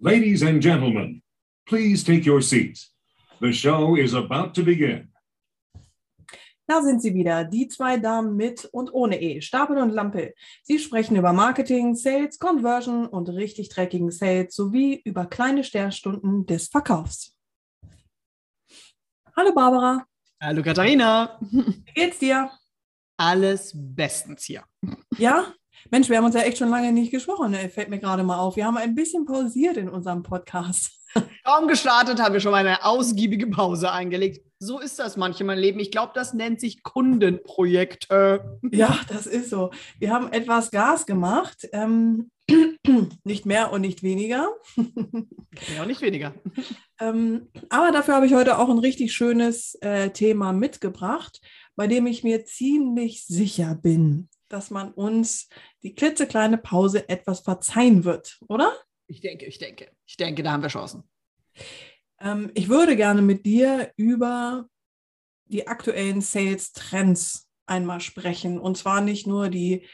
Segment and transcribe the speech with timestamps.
[0.00, 1.22] Ladies and gentlemen,
[1.66, 2.92] please take your seats.
[3.40, 5.08] The show is about to begin.
[6.66, 10.34] Da sind sie wieder, die zwei Damen mit und ohne E, Stapel und Lampe.
[10.62, 16.68] Sie sprechen über Marketing, Sales, Conversion und richtig dreckigen Sales sowie über kleine Sternstunden des
[16.68, 17.36] Verkaufs.
[19.36, 20.06] Hallo Barbara.
[20.40, 21.38] Hallo Katharina.
[21.40, 22.50] Wie geht's dir?
[23.16, 24.64] Alles bestens hier.
[25.18, 25.54] Ja?
[25.90, 27.68] Mensch, wir haben uns ja echt schon lange nicht gesprochen, ne?
[27.68, 28.56] fällt mir gerade mal auf.
[28.56, 30.92] Wir haben ein bisschen pausiert in unserem Podcast.
[31.44, 34.44] Kaum gestartet haben wir schon mal eine ausgiebige Pause eingelegt.
[34.58, 35.80] So ist das manchmal im Leben.
[35.80, 38.58] Ich glaube, das nennt sich Kundenprojekte.
[38.72, 39.70] Ja, das ist so.
[39.98, 41.68] Wir haben etwas Gas gemacht.
[41.72, 42.30] Ähm,
[43.24, 44.48] nicht mehr und nicht weniger.
[45.72, 46.34] Ja, auch nicht weniger.
[47.00, 51.40] ähm, aber dafür habe ich heute auch ein richtig schönes äh, Thema mitgebracht,
[51.76, 55.48] bei dem ich mir ziemlich sicher bin, dass man uns
[55.82, 58.72] die klitzekleine Pause etwas verzeihen wird, oder?
[59.06, 59.90] Ich denke, ich denke.
[60.06, 61.04] Ich denke, da haben wir Chancen.
[62.20, 64.66] Ähm, ich würde gerne mit dir über
[65.46, 68.58] die aktuellen Sales-Trends einmal sprechen.
[68.58, 69.86] Und zwar nicht nur die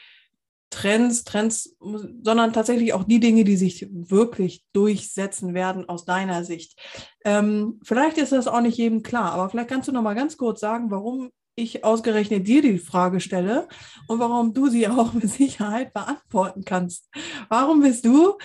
[0.69, 6.79] Trends, Trends, sondern tatsächlich auch die Dinge, die sich wirklich durchsetzen werden aus deiner Sicht.
[7.25, 10.37] Ähm, vielleicht ist das auch nicht jedem klar, aber vielleicht kannst du noch mal ganz
[10.37, 11.29] kurz sagen, warum
[11.61, 13.67] ich ausgerechnet dir die Frage stelle
[14.07, 17.09] und warum du sie auch mit Sicherheit beantworten kannst.
[17.49, 18.37] Warum bist du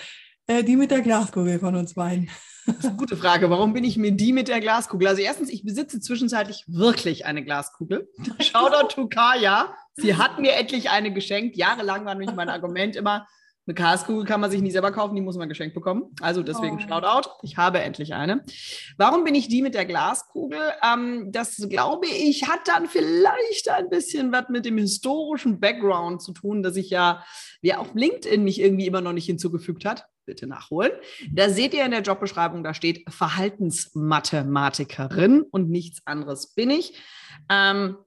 [0.47, 2.29] äh, die mit der Glaskugel von uns beiden?
[2.65, 3.49] Das ist eine gute Frage.
[3.49, 5.07] Warum bin ich mir die mit der Glaskugel?
[5.07, 8.09] Also erstens, ich besitze zwischenzeitlich wirklich eine Glaskugel.
[8.39, 9.73] Shoutout to Kaya.
[9.95, 11.55] Sie hat mir endlich eine geschenkt.
[11.55, 13.25] Jahrelang war nämlich mein Argument immer,
[13.67, 16.05] eine Glaskugel kann man sich nie selber kaufen, die muss man geschenkt bekommen.
[16.21, 16.79] Also deswegen oh.
[16.79, 17.29] Shoutout.
[17.43, 18.45] Ich habe endlich eine.
[18.97, 20.57] Warum bin ich die mit der Glaskugel?
[20.81, 26.31] Ähm, das glaube ich, hat dann vielleicht ein bisschen was mit dem historischen Background zu
[26.31, 27.25] tun, dass ich ja,
[27.61, 30.93] wer auf LinkedIn mich irgendwie immer noch nicht hinzugefügt hat, bitte nachholen.
[31.31, 36.93] Da seht ihr in der Jobbeschreibung, da steht Verhaltensmathematikerin und nichts anderes bin ich.
[37.49, 37.97] Ähm,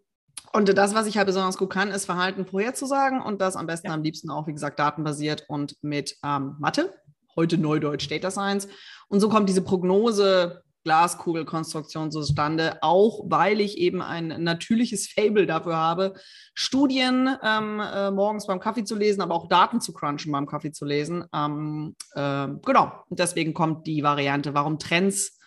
[0.53, 3.89] und das, was ich halt besonders gut kann, ist Verhalten vorherzusagen und das am besten
[3.89, 3.95] ja.
[3.95, 6.93] am liebsten auch, wie gesagt, datenbasiert und mit ähm, Mathe,
[7.37, 8.69] heute Neudeutsch Data Science.
[9.09, 15.77] Und so kommt diese Prognose Glaskugelkonstruktion zustande, auch weil ich eben ein natürliches Fable dafür
[15.77, 16.15] habe,
[16.55, 20.73] Studien ähm, äh, morgens beim Kaffee zu lesen, aber auch Daten zu crunchen beim Kaffee
[20.73, 21.25] zu lesen.
[21.35, 25.39] Ähm, äh, genau, und deswegen kommt die Variante, warum Trends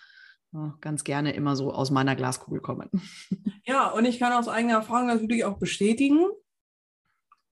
[0.81, 2.89] ganz gerne immer so aus meiner Glaskugel kommen.
[3.65, 6.27] Ja, und ich kann aus eigener Erfahrung natürlich auch bestätigen,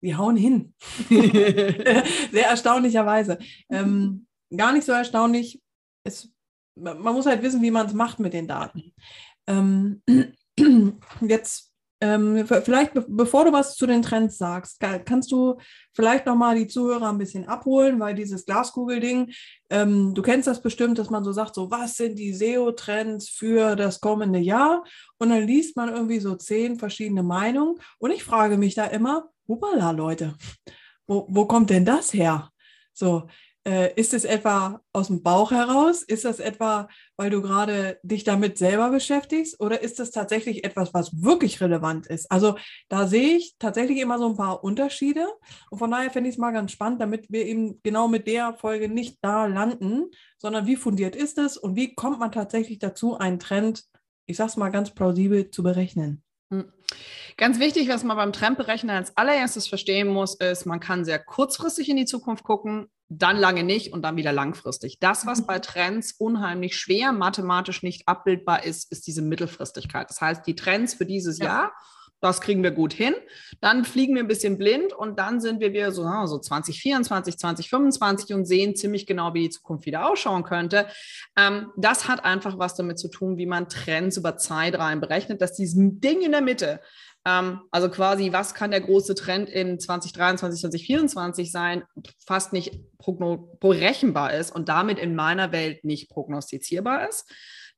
[0.01, 0.73] wir hauen hin.
[1.09, 3.39] Sehr erstaunlicherweise.
[3.69, 5.62] Ähm, gar nicht so erstaunlich.
[6.03, 6.34] Es
[6.75, 8.94] man muss halt wissen, wie man es macht mit den Daten.
[9.47, 10.01] Ähm,
[11.22, 11.71] jetzt
[12.01, 15.57] ähm, vielleicht, be bevor du was zu den Trends sagst, kannst du
[15.94, 19.31] vielleicht nochmal die Zuhörer ein bisschen abholen, weil dieses Glaskugelding,
[19.69, 23.75] ähm, du kennst das bestimmt, dass man so sagt, so was sind die SEO-Trends für
[23.75, 24.84] das kommende Jahr?
[25.19, 27.75] Und dann liest man irgendwie so zehn verschiedene Meinungen.
[28.00, 30.35] Und ich frage mich da immer, hupala, Leute,
[31.06, 32.50] wo, wo kommt denn das her?
[32.94, 33.28] So,
[33.68, 36.02] äh, ist es etwa aus dem Bauch heraus?
[36.02, 39.60] Ist das etwa, weil du gerade dich damit selber beschäftigst?
[39.60, 42.32] Oder ist das tatsächlich etwas, was wirklich relevant ist?
[42.32, 42.58] Also
[42.90, 45.28] da sehe ich tatsächlich immer so ein paar Unterschiede.
[45.70, 48.54] Und von daher fände ich es mal ganz spannend, damit wir eben genau mit der
[48.56, 50.06] Folge nicht da landen,
[50.38, 53.84] sondern wie fundiert ist es und wie kommt man tatsächlich dazu, einen Trend,
[54.26, 56.24] ich sage es mal ganz plausibel, zu berechnen?
[56.52, 56.72] Hm.
[57.38, 61.90] Ganz wichtig, was man beim Trendberechnen als allererstes verstehen muss, ist, man kann sehr kurzfristig
[61.90, 64.98] in die Zukunft gucken, dann lange nicht und dann wieder langfristig.
[65.00, 65.46] Das, was mhm.
[65.46, 70.10] bei Trends unheimlich schwer mathematisch nicht abbildbar ist, ist diese Mittelfristigkeit.
[70.10, 71.46] Das heißt, die Trends für dieses ja.
[71.46, 71.72] Jahr,
[72.22, 73.16] das kriegen wir gut hin.
[73.60, 78.34] Dann fliegen wir ein bisschen blind und dann sind wir wieder so, so 2024, 2025
[78.34, 80.88] und sehen ziemlich genau, wie die Zukunft wieder ausschauen könnte.
[81.36, 85.54] Ähm, das hat einfach was damit zu tun, wie man Trends über Zeitreihen berechnet, dass
[85.54, 86.80] dieses Ding in der Mitte
[87.26, 91.84] ähm, also quasi, was kann der große Trend in 2023, 2024 sein,
[92.25, 92.80] fast nicht
[93.60, 97.30] berechenbar ist und damit in meiner Welt nicht prognostizierbar ist.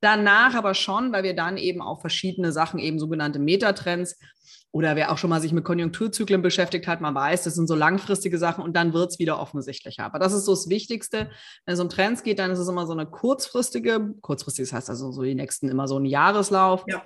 [0.02, 4.18] Danach aber schon, weil wir dann eben auch verschiedene Sachen, eben sogenannte Metatrends,
[4.72, 7.76] oder wer auch schon mal sich mit Konjunkturzyklen beschäftigt hat, man weiß, das sind so
[7.76, 10.04] langfristige Sachen und dann wird es wieder offensichtlicher.
[10.04, 11.30] Aber das ist so das Wichtigste.
[11.66, 14.90] Wenn es um Trends geht, dann ist es immer so eine kurzfristige, kurzfristig das heißt
[14.90, 16.86] also so die nächsten immer so ein Jahreslauf.
[16.88, 17.04] Ja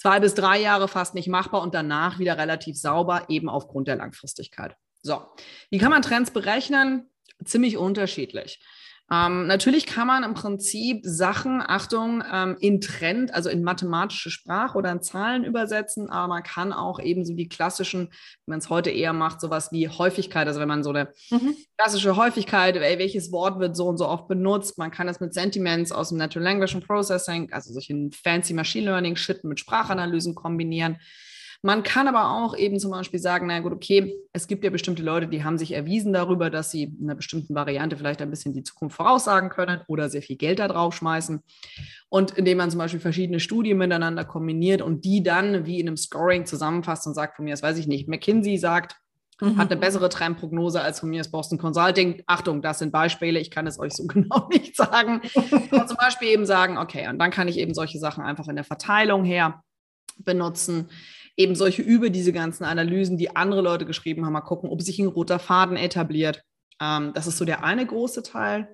[0.00, 3.96] zwei bis drei Jahre fast nicht machbar und danach wieder relativ sauber, eben aufgrund der
[3.96, 4.74] Langfristigkeit.
[5.02, 5.22] So,
[5.68, 7.08] wie kann man Trends berechnen?
[7.44, 8.60] Ziemlich unterschiedlich.
[9.12, 14.78] Ähm, natürlich kann man im Prinzip Sachen, Achtung, ähm, in Trend, also in mathematische Sprache
[14.78, 18.70] oder in Zahlen übersetzen, aber man kann auch eben so die klassischen, wenn man es
[18.70, 21.56] heute eher macht, sowas wie Häufigkeit, also wenn man so eine mhm.
[21.76, 25.34] klassische Häufigkeit, ey, welches Wort wird so und so oft benutzt, man kann das mit
[25.34, 30.36] Sentiments aus dem Natural Language and Processing, also solchen fancy Machine Learning Shit mit Sprachanalysen
[30.36, 30.98] kombinieren.
[31.62, 35.02] Man kann aber auch eben zum Beispiel sagen, na gut, okay, es gibt ja bestimmte
[35.02, 38.54] Leute, die haben sich erwiesen darüber, dass sie in einer bestimmten Variante vielleicht ein bisschen
[38.54, 41.42] die Zukunft voraussagen können oder sehr viel Geld da drauf schmeißen.
[42.08, 45.98] Und indem man zum Beispiel verschiedene Studien miteinander kombiniert und die dann wie in einem
[45.98, 48.96] Scoring zusammenfasst und sagt, von mir, das weiß ich nicht, McKinsey sagt,
[49.42, 49.58] mhm.
[49.58, 52.22] hat eine bessere Trendprognose als von mir ist Boston Consulting.
[52.26, 55.20] Achtung, das sind Beispiele, ich kann es euch so genau nicht sagen.
[55.70, 58.56] Aber zum Beispiel eben sagen, okay, und dann kann ich eben solche Sachen einfach in
[58.56, 59.62] der Verteilung her
[60.24, 60.88] benutzen
[61.36, 64.98] eben solche über diese ganzen Analysen, die andere Leute geschrieben haben, mal gucken, ob sich
[64.98, 66.42] ein roter Faden etabliert.
[66.80, 68.68] Ähm, das ist so der eine große Teil.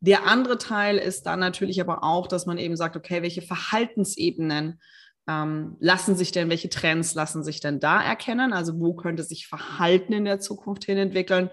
[0.00, 4.80] Der andere Teil ist dann natürlich aber auch, dass man eben sagt, okay, welche Verhaltensebenen
[5.28, 8.52] ähm, lassen sich denn, welche Trends lassen sich denn da erkennen?
[8.52, 11.50] Also wo könnte sich Verhalten in der Zukunft hin entwickeln?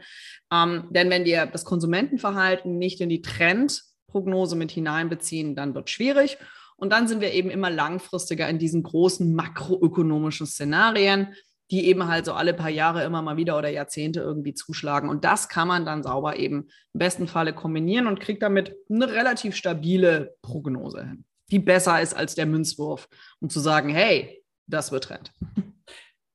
[0.52, 5.94] Ähm, denn wenn wir das Konsumentenverhalten nicht in die Trendprognose mit hineinbeziehen, dann wird es
[5.94, 6.38] schwierig.
[6.80, 11.34] Und dann sind wir eben immer langfristiger in diesen großen makroökonomischen Szenarien,
[11.72, 15.10] die eben halt so alle paar Jahre immer mal wieder oder Jahrzehnte irgendwie zuschlagen.
[15.10, 19.12] Und das kann man dann sauber eben im besten Falle kombinieren und kriegt damit eine
[19.12, 23.08] relativ stabile Prognose hin, die besser ist als der Münzwurf,
[23.40, 25.32] um zu sagen, hey, das wird Trend.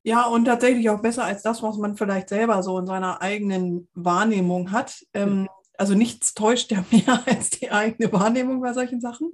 [0.04, 3.88] Ja, und tatsächlich auch besser als das, was man vielleicht selber so in seiner eigenen
[3.94, 5.02] Wahrnehmung hat.
[5.14, 5.48] Ähm,
[5.78, 9.32] also nichts täuscht ja mehr als die eigene Wahrnehmung bei solchen Sachen.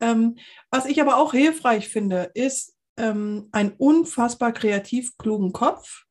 [0.00, 0.36] Ähm,
[0.70, 6.04] was ich aber auch hilfreich finde, ist ähm, ein unfassbar kreativ klugen Kopf,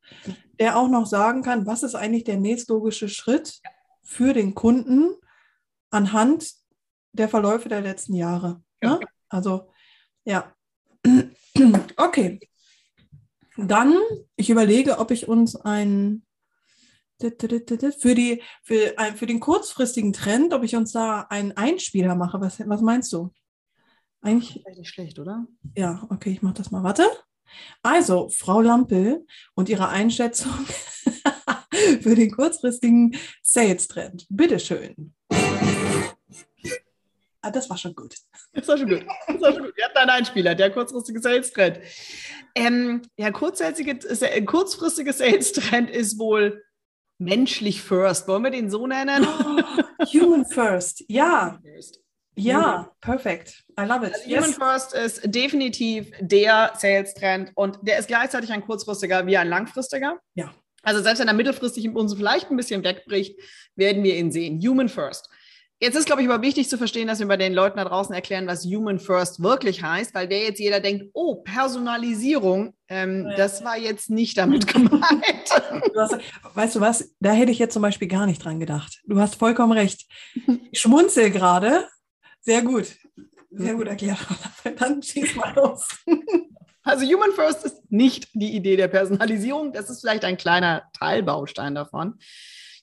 [0.60, 3.62] der auch noch sagen kann, was ist eigentlich der nächstlogische Schritt
[4.04, 5.16] für den Kunden
[5.92, 6.52] anhand
[7.14, 8.62] der Verläufe der letzten Jahre.
[8.82, 9.00] Ne?
[9.30, 9.72] Also,
[10.26, 10.54] ja.
[11.98, 12.40] Okay.
[13.58, 13.98] Dann,
[14.38, 16.24] ich überlege, ob ich uns ein
[17.20, 22.40] für, die, für, für den kurzfristigen Trend, ob ich uns da einen Einspieler mache.
[22.40, 23.34] Was, was meinst du?
[24.22, 25.48] Eigentlich nicht schlecht, oder?
[25.76, 26.84] Ja, okay, ich mache das mal.
[26.84, 27.04] Warte.
[27.82, 29.26] Also, Frau Lampel
[29.56, 30.52] und ihre Einschätzung
[32.02, 34.28] für den kurzfristigen Sales-Trend.
[34.30, 35.14] Bitteschön.
[37.42, 38.16] Ah, das war schon gut.
[38.54, 39.06] Das war schon gut.
[39.28, 39.78] Das war schon gut.
[39.78, 41.80] Wir hatten einen Einspieler, der kurzfristige Sales-Trend.
[42.56, 43.98] Ähm, ja, kurzfristige,
[44.46, 46.64] kurzfristige Sales-Trend ist wohl
[47.18, 48.28] menschlich first.
[48.28, 49.26] Wollen wir den so nennen?
[49.26, 51.58] Oh, human first, ja.
[51.58, 52.02] Human first.
[52.36, 53.64] Ja, perfekt.
[53.80, 54.14] I love it.
[54.14, 54.46] Also yes.
[54.46, 60.20] Human First ist definitiv der Sales-Trend und der ist gleichzeitig ein kurzfristiger wie ein langfristiger.
[60.36, 60.54] Ja.
[60.84, 63.38] Also selbst wenn er mittelfristig uns vielleicht ein bisschen wegbricht,
[63.76, 64.60] werden wir ihn sehen.
[64.62, 65.30] Human First.
[65.82, 68.14] Jetzt ist, glaube ich, aber wichtig zu verstehen, dass wir bei den Leuten da draußen
[68.14, 73.38] erklären, was Human First wirklich heißt, weil wer jetzt jeder denkt, oh, Personalisierung, ähm, ja.
[73.38, 75.02] das war jetzt nicht damit gemeint.
[75.94, 76.18] Du hast,
[76.54, 79.00] weißt du was, da hätte ich jetzt zum Beispiel gar nicht dran gedacht.
[79.06, 80.06] Du hast vollkommen recht.
[80.70, 81.88] Ich schmunzel gerade,
[82.42, 82.96] sehr gut.
[83.52, 84.20] Sehr gut erklärt.
[84.80, 85.88] Dann schieß mal los.
[86.82, 89.74] Also Human First ist nicht die Idee der Personalisierung.
[89.74, 92.18] Das ist vielleicht ein kleiner Teilbaustein davon.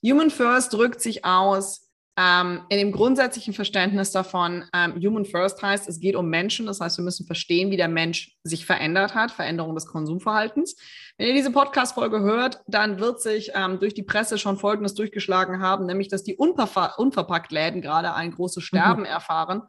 [0.05, 1.86] Human First drückt sich aus
[2.19, 4.65] ähm, in dem grundsätzlichen Verständnis davon.
[4.73, 6.65] Ähm, Human First heißt, es geht um Menschen.
[6.65, 10.77] Das heißt, wir müssen verstehen, wie der Mensch sich verändert hat, Veränderung des Konsumverhaltens.
[11.19, 15.61] Wenn ihr diese Podcast-Folge hört, dann wird sich ähm, durch die Presse schon Folgendes durchgeschlagen
[15.61, 19.07] haben, nämlich, dass die Unverpa Unverpackt-Läden gerade ein großes Sterben mhm.
[19.07, 19.63] erfahren,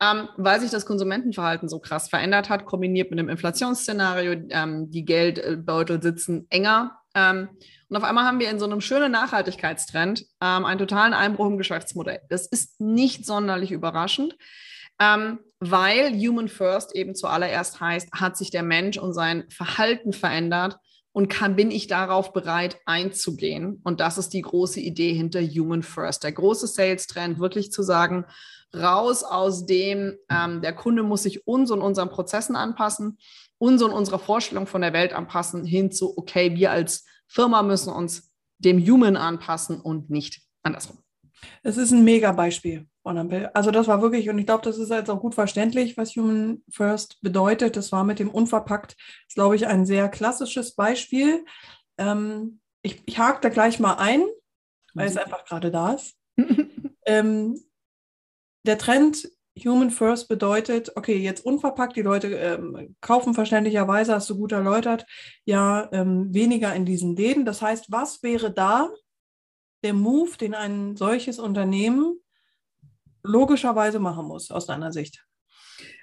[0.00, 4.44] ähm, weil sich das Konsumentenverhalten so krass verändert hat, kombiniert mit dem Inflationsszenario.
[4.50, 7.00] Ähm, die Geldbeutel sitzen enger.
[7.16, 7.48] Ähm,
[7.90, 11.58] und auf einmal haben wir in so einem schönen Nachhaltigkeitstrend ähm, einen totalen Einbruch im
[11.58, 12.20] Geschäftsmodell.
[12.28, 14.36] Das ist nicht sonderlich überraschend.
[15.00, 20.78] Ähm, weil Human First eben zuallererst heißt, hat sich der Mensch und sein Verhalten verändert
[21.12, 23.80] und kann, bin ich darauf bereit einzugehen?
[23.82, 26.22] Und das ist die große Idee hinter Human First.
[26.22, 28.24] Der große Sales-Trend, wirklich zu sagen,
[28.72, 33.18] raus aus dem, ähm, der Kunde muss sich uns und unseren Prozessen anpassen,
[33.58, 37.92] uns und unserer Vorstellung von der Welt anpassen, hin zu, okay, wir als Firma müssen
[37.92, 40.98] uns dem Human anpassen und nicht andersrum.
[41.62, 42.86] Es ist ein mega Beispiel.
[43.02, 46.62] Also das war wirklich, und ich glaube, das ist jetzt auch gut verständlich, was Human
[46.68, 47.76] First bedeutet.
[47.76, 48.96] Das war mit dem Unverpackt,
[49.26, 51.44] ist, glaube ich, ein sehr klassisches Beispiel.
[51.96, 54.22] Ähm, ich, ich hake da gleich mal ein,
[54.94, 55.20] weil es mhm.
[55.20, 56.16] einfach gerade da ist.
[57.06, 57.58] ähm,
[58.66, 64.36] der Trend Human First bedeutet, okay, jetzt unverpackt, die Leute ähm, kaufen verständlicherweise, hast du
[64.36, 65.06] gut erläutert,
[65.44, 67.44] ja, ähm, weniger in diesen Läden.
[67.44, 68.88] Das heißt, was wäre da
[69.82, 72.20] der Move, den ein solches Unternehmen
[73.22, 75.24] logischerweise machen muss, aus deiner Sicht.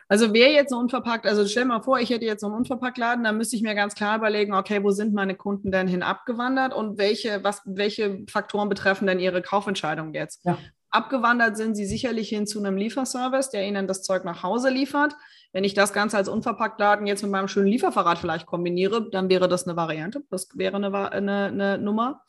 [0.09, 3.25] Also wer jetzt so unverpackt, also stell mal vor, ich hätte jetzt so einen Unverpacktladen,
[3.25, 6.73] dann müsste ich mir ganz klar überlegen, okay, wo sind meine Kunden denn hin abgewandert
[6.73, 10.45] und welche, was, welche Faktoren betreffen denn ihre Kaufentscheidung jetzt?
[10.45, 10.57] Ja.
[10.97, 15.15] Abgewandert sind sie sicherlich hin zu einem Lieferservice, der ihnen das Zeug nach Hause liefert.
[15.53, 19.47] Wenn ich das Ganze als Unverpacktladen jetzt mit meinem schönen Lieferfahrrad vielleicht kombiniere, dann wäre
[19.47, 20.23] das eine Variante.
[20.31, 22.23] Das wäre eine, eine, eine Nummer.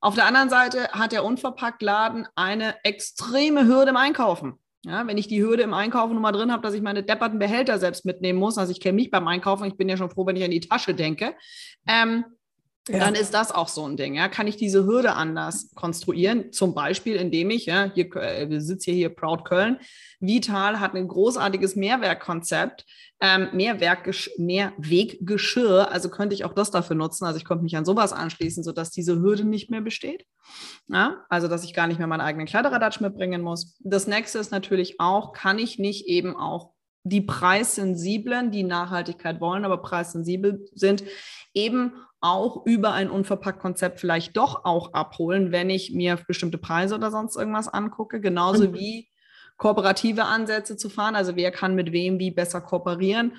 [0.00, 4.54] Auf der anderen Seite hat der Unverpacktladen eine extreme Hürde im Einkaufen.
[4.84, 7.38] Ja, wenn ich die Hürde im Einkaufen nur mal drin habe, dass ich meine depperten
[7.38, 10.26] Behälter selbst mitnehmen muss, also ich kenne mich beim Einkaufen, ich bin ja schon froh,
[10.26, 11.34] wenn ich an die Tasche denke,
[11.86, 12.24] ähm,
[12.88, 12.98] ja.
[12.98, 14.14] dann ist das auch so ein Ding.
[14.14, 14.28] Ja?
[14.28, 16.52] Kann ich diese Hürde anders konstruieren?
[16.52, 19.78] Zum Beispiel, indem ich, ja, hier, äh, wir sitzen hier, hier Proud Köln,
[20.20, 22.84] Vital hat ein großartiges Mehrwerkkonzept,
[23.20, 27.24] ähm, Mehrwerk, Mehrweggeschirr, also könnte ich auch das dafür nutzen.
[27.24, 30.26] Also ich könnte mich an sowas anschließen, sodass diese Hürde nicht mehr besteht.
[30.88, 31.24] Ja?
[31.28, 33.78] Also dass ich gar nicht mehr meinen eigenen Kleiderradatsch mitbringen muss.
[33.80, 36.71] Das nächste ist natürlich auch, kann ich nicht eben auch
[37.04, 41.04] die Preissensiblen, die Nachhaltigkeit wollen, aber preissensibel sind,
[41.54, 47.10] eben auch über ein Unverpackt-Konzept vielleicht doch auch abholen, wenn ich mir bestimmte Preise oder
[47.10, 48.20] sonst irgendwas angucke.
[48.20, 48.74] Genauso mhm.
[48.74, 49.08] wie
[49.56, 51.16] kooperative Ansätze zu fahren.
[51.16, 53.34] Also wer kann mit wem wie besser kooperieren.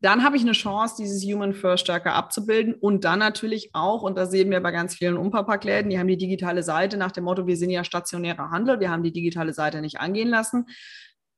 [0.00, 4.18] Dann habe ich eine Chance, dieses Human First stärker abzubilden und dann natürlich auch, und
[4.18, 7.46] das sehen wir bei ganz vielen Unverpacktläden, die haben die digitale Seite nach dem Motto,
[7.46, 10.66] wir sind ja stationärer Handel, wir haben die digitale Seite nicht angehen lassen.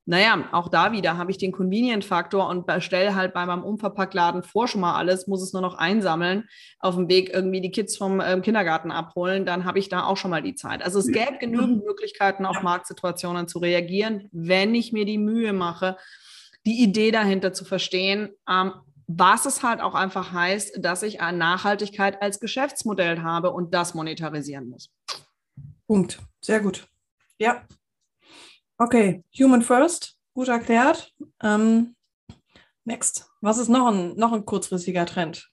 [0.08, 4.68] Naja, auch da wieder habe ich den Convenient-Faktor und bestelle halt bei meinem Unverpacktladen vor
[4.68, 6.48] schon mal alles, muss es nur noch einsammeln,
[6.78, 10.16] auf dem Weg irgendwie die Kids vom äh, Kindergarten abholen, dann habe ich da auch
[10.16, 10.80] schon mal die Zeit.
[10.84, 15.96] Also es gäbe genügend Möglichkeiten, auf Marktsituationen zu reagieren, wenn ich mir die Mühe mache,
[16.66, 18.74] die Idee dahinter zu verstehen, ähm,
[19.08, 23.94] was es halt auch einfach heißt, dass ich eine Nachhaltigkeit als Geschäftsmodell habe und das
[23.94, 24.88] monetarisieren muss.
[25.88, 26.20] Punkt.
[26.40, 26.86] Sehr gut.
[27.38, 27.62] Ja,
[28.78, 31.14] Okay, Human First, gut erklärt.
[31.42, 31.96] Ähm,
[32.84, 35.50] next, was ist noch ein, noch ein kurzfristiger Trend?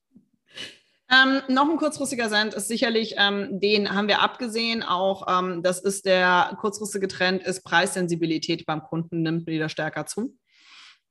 [1.09, 5.79] Ähm, noch ein kurzfristiger Trend ist sicherlich, ähm, den haben wir abgesehen, auch ähm, das
[5.79, 10.35] ist der kurzfristige Trend, ist Preissensibilität beim Kunden nimmt wieder stärker zu.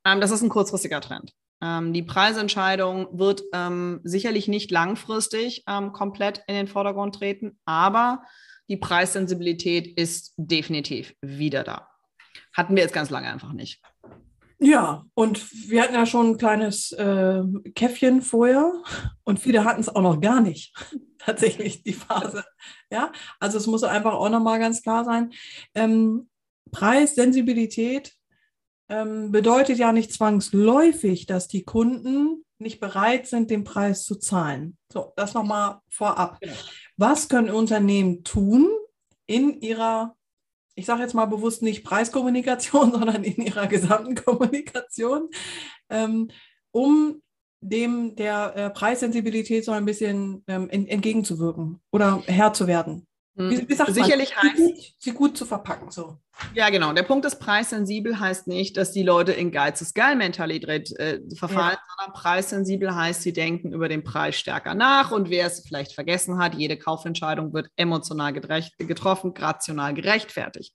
[0.05, 1.33] Ähm, das ist ein kurzfristiger Trend.
[1.63, 3.43] Ähm, die Preisentscheidung wird
[4.03, 8.23] sicherlich nicht langfristig komplett in den Vordergrund treten, aber
[8.69, 11.92] die Preissensibilität ist definitiv wieder da.
[12.53, 13.81] Hatten wir jetzt ganz lange einfach nicht.
[14.59, 17.43] Ja, und wir hatten ja schon ein kleines äh,
[17.75, 18.73] Käffchen vorher
[19.25, 20.73] und viele hatten es auch noch gar nicht,
[21.19, 22.45] tatsächlich die Phase.
[22.89, 25.33] Ja, also es muss einfach auch nochmal ganz klar sein.
[25.75, 26.29] Ähm,
[26.71, 28.15] Preissensibilität
[28.89, 34.77] ähm, bedeutet ja nicht zwangsläufig, dass die Kunden nicht bereit sind, den Preis zu zahlen.
[34.93, 36.39] So, das nochmal vorab.
[36.41, 36.55] Genau.
[36.97, 38.69] Was können Unternehmen tun
[39.27, 40.15] in ihrer
[40.75, 45.29] ich sage jetzt mal bewusst nicht Preiskommunikation, sondern in ihrer gesamten Kommunikation,
[45.91, 46.29] ähm,
[46.71, 47.23] um
[47.61, 53.07] dem der äh, Preissensibilität so ein bisschen ähm, entgegenzuwirken oder Herr zu werden.
[53.37, 53.51] Hm.
[53.51, 54.45] Wie, wie sagt Sicherlich man?
[54.45, 55.91] heißt sie gut, sie gut zu verpacken.
[55.91, 56.19] So.
[56.55, 56.93] Ja, genau.
[56.93, 61.79] Der Punkt ist, preissensibel heißt nicht, dass die Leute in Geiz ist Geil-Mentalität äh, verfallen,
[61.79, 61.95] ja.
[61.97, 66.39] sondern preissensibel heißt, sie denken über den Preis stärker nach und wer es vielleicht vergessen
[66.39, 70.75] hat, jede Kaufentscheidung wird emotional getroffen, rational gerechtfertigt.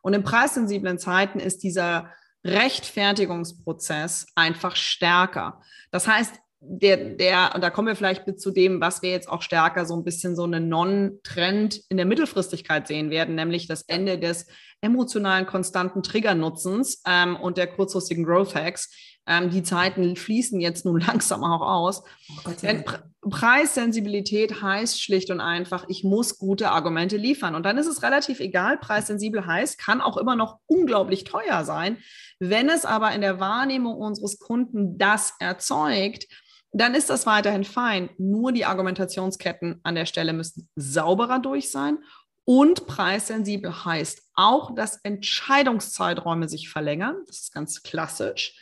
[0.00, 2.10] Und in preissensiblen Zeiten ist dieser
[2.44, 5.60] Rechtfertigungsprozess einfach stärker.
[5.90, 9.42] Das heißt, der, der, und da kommen wir vielleicht zu dem, was wir jetzt auch
[9.42, 14.18] stärker so ein bisschen so einen Non-Trend in der Mittelfristigkeit sehen werden, nämlich das Ende
[14.18, 14.46] des
[14.80, 18.90] emotionalen konstanten Triggernutzens ähm, und der kurzfristigen Growth Hacks.
[19.26, 22.02] Ähm, die Zeiten fließen jetzt nun langsam auch aus.
[22.44, 27.56] Oh Denn Pre Preissensibilität heißt schlicht und einfach, ich muss gute Argumente liefern.
[27.56, 31.98] Und dann ist es relativ egal, preissensibel heißt, kann auch immer noch unglaublich teuer sein.
[32.38, 36.26] Wenn es aber in der Wahrnehmung unseres Kunden das erzeugt,
[36.72, 38.10] dann ist das weiterhin fein.
[38.18, 41.98] Nur die Argumentationsketten an der Stelle müssen sauberer durch sein.
[42.44, 47.16] Und preissensibel heißt auch, dass Entscheidungszeiträume sich verlängern.
[47.26, 48.54] Das ist ganz klassisch.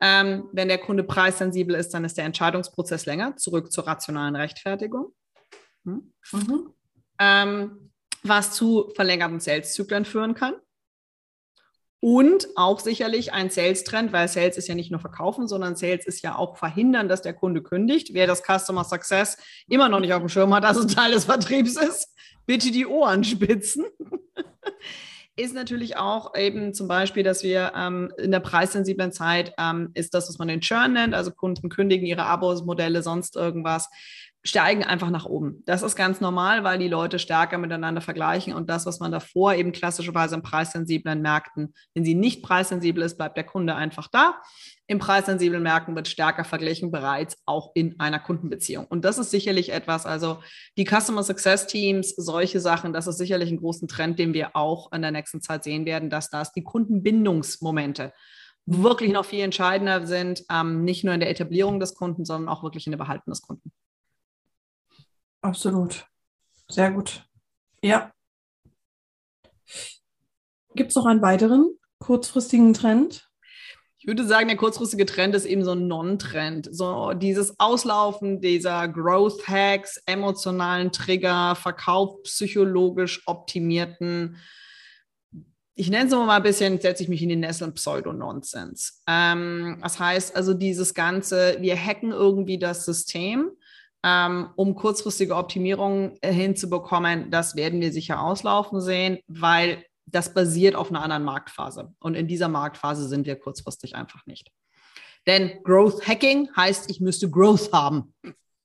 [0.00, 3.36] Ähm, wenn der Kunde preissensibel ist, dann ist der Entscheidungsprozess länger.
[3.36, 5.12] Zurück zur rationalen Rechtfertigung.
[5.84, 6.12] Hm?
[6.32, 6.74] Mhm.
[7.18, 7.92] Ähm,
[8.22, 10.54] was zu verlängerten Sales-Zyklen führen kann.
[12.04, 16.20] Und auch sicherlich ein Sales-Trend, weil Sales ist ja nicht nur verkaufen, sondern Sales ist
[16.22, 18.12] ja auch verhindern, dass der Kunde kündigt.
[18.12, 19.36] Wer das Customer Success
[19.68, 22.12] immer noch nicht auf dem Schirm hat, dass es Teil des Vertriebs ist,
[22.44, 23.84] bitte die Ohren spitzen.
[25.36, 30.12] ist natürlich auch eben zum Beispiel, dass wir ähm, in der preissensiblen Zeit ähm, ist
[30.12, 33.88] das, was man den Churn nennt, also Kunden kündigen ihre Abos, Modelle, sonst irgendwas.
[34.44, 35.62] Steigen einfach nach oben.
[35.66, 39.54] Das ist ganz normal, weil die Leute stärker miteinander vergleichen und das, was man davor
[39.54, 44.40] eben klassischerweise in preissensiblen Märkten, wenn sie nicht preissensibel ist, bleibt der Kunde einfach da.
[44.88, 48.86] In preissensiblen Märkten wird stärker verglichen, bereits auch in einer Kundenbeziehung.
[48.86, 50.38] Und das ist sicherlich etwas, also
[50.76, 54.92] die Customer Success Teams, solche Sachen, das ist sicherlich ein großen Trend, den wir auch
[54.92, 58.12] in der nächsten Zeit sehen werden, dass das die Kundenbindungsmomente
[58.66, 62.62] wirklich noch viel entscheidender sind, ähm, nicht nur in der Etablierung des Kunden, sondern auch
[62.62, 63.72] wirklich in der Behalten des Kunden.
[65.42, 66.06] Absolut.
[66.68, 67.24] Sehr gut.
[67.82, 68.12] Ja.
[70.74, 73.28] Gibt es noch einen weiteren kurzfristigen Trend?
[73.98, 76.68] Ich würde sagen, der kurzfristige Trend ist eben so ein Non-Trend.
[76.72, 84.38] So dieses Auslaufen dieser Growth Hacks, emotionalen Trigger, verkaufspsychologisch optimierten,
[85.74, 88.92] ich nenne es mal ein bisschen, setze ich mich in die Nesseln Pseudo-Nonsense.
[89.06, 93.50] Ähm, das heißt also dieses Ganze, wir hacken irgendwie das System
[94.04, 100.74] ähm, um kurzfristige Optimierungen äh, hinzubekommen, das werden wir sicher auslaufen sehen, weil das basiert
[100.74, 101.94] auf einer anderen Marktphase.
[102.00, 104.50] Und in dieser Marktphase sind wir kurzfristig einfach nicht.
[105.26, 108.12] Denn Growth Hacking heißt, ich müsste Growth haben,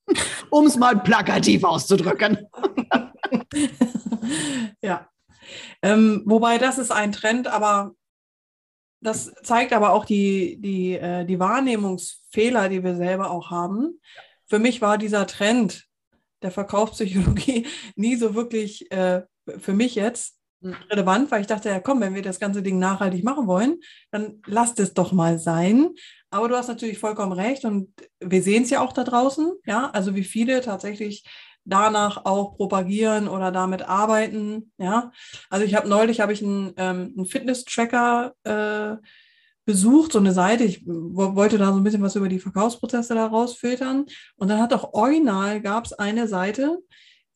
[0.50, 2.48] um es mal plakativ auszudrücken.
[4.82, 5.08] ja.
[5.80, 7.92] Ähm, wobei das ist ein Trend, aber
[9.00, 14.00] das zeigt aber auch die, die, äh, die Wahrnehmungsfehler, die wir selber auch haben.
[14.16, 15.84] Ja für mich war dieser Trend
[16.42, 19.22] der Verkaufspsychologie nie so wirklich äh,
[19.58, 20.74] für mich jetzt hm.
[20.90, 24.42] relevant, weil ich dachte, ja komm, wenn wir das ganze Ding nachhaltig machen wollen, dann
[24.46, 25.90] lasst es doch mal sein.
[26.30, 29.90] Aber du hast natürlich vollkommen recht und wir sehen es ja auch da draußen, ja,
[29.90, 31.24] also wie viele tatsächlich
[31.64, 35.12] danach auch propagieren oder damit arbeiten, ja.
[35.50, 38.96] Also ich habe neulich habe ich einen, ähm, einen Fitness-Tracker äh,
[39.68, 40.64] besucht, so eine Seite.
[40.64, 44.06] Ich wollte da so ein bisschen was über die Verkaufsprozesse da rausfiltern.
[44.36, 46.78] Und dann hat auch original gab es eine Seite,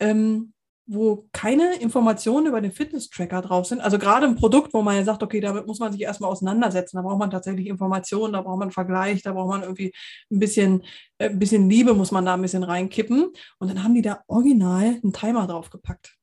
[0.01, 0.55] ähm,
[0.87, 3.83] wo keine Informationen über den Fitness-Tracker drauf sind.
[3.83, 6.97] Also gerade ein Produkt, wo man ja sagt, okay, damit muss man sich erstmal auseinandersetzen.
[6.97, 9.93] Da braucht man tatsächlich Informationen, da braucht man einen Vergleich, da braucht man irgendwie
[10.31, 10.85] ein bisschen,
[11.19, 13.27] äh, ein bisschen Liebe muss man da ein bisschen reinkippen.
[13.59, 16.17] Und dann haben die da original einen Timer draufgepackt.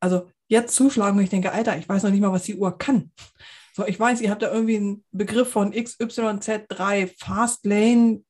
[0.00, 2.78] Also jetzt zuschlagen und ich denke, Alter, ich weiß noch nicht mal, was die Uhr
[2.78, 3.12] kann.
[3.72, 8.22] So, ich weiß, ihr habt da irgendwie einen Begriff von XYZ3, Fast Lane,